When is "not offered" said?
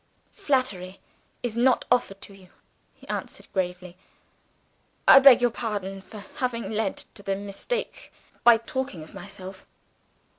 1.55-2.21